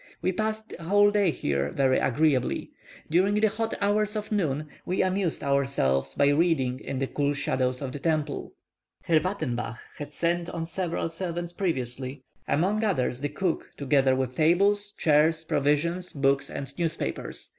We 0.19 0.31
passed 0.31 0.73
a 0.79 0.85
whole 0.85 1.11
day 1.11 1.29
here 1.29 1.69
very 1.69 1.99
agreeably. 1.99 2.71
During 3.11 3.35
the 3.35 3.49
hot 3.49 3.75
hours 3.79 4.15
of 4.15 4.31
noon, 4.31 4.67
we 4.83 5.03
amused 5.03 5.43
ourselves 5.43 6.15
by 6.15 6.29
reading 6.29 6.79
in 6.79 6.97
the 6.97 7.05
cool 7.05 7.35
shadows 7.35 7.83
of 7.83 7.91
the 7.91 7.99
temple. 7.99 8.55
Herr 9.03 9.19
Wattenbach 9.19 9.77
had 9.99 10.11
sent 10.11 10.49
on 10.49 10.65
several 10.65 11.07
servants 11.07 11.53
previously; 11.53 12.23
among 12.47 12.83
others, 12.83 13.21
the 13.21 13.29
cook, 13.29 13.69
together 13.77 14.15
with 14.15 14.33
tables, 14.33 14.89
chairs, 14.97 15.43
provisions, 15.43 16.13
books, 16.13 16.49
and 16.49 16.75
newspapers. 16.79 17.49